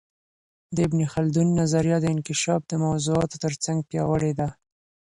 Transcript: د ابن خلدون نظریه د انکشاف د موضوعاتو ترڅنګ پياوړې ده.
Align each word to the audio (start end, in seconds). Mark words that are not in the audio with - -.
د 0.75 0.77
ابن 0.87 0.99
خلدون 1.13 1.47
نظریه 1.61 1.97
د 2.01 2.05
انکشاف 2.15 2.61
د 2.67 2.73
موضوعاتو 2.85 3.41
ترڅنګ 3.43 3.77
پياوړې 3.89 4.31
ده. 4.39 4.47